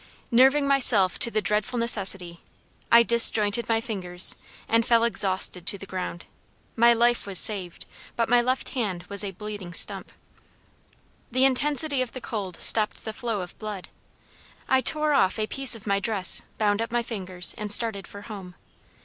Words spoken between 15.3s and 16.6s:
a piece of my dress,